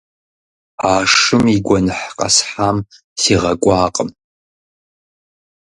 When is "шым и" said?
1.15-1.57